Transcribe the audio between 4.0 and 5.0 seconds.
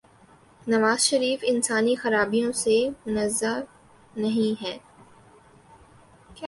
نہیں ہیں۔